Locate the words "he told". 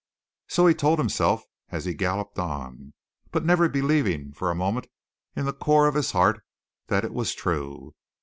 0.65-0.97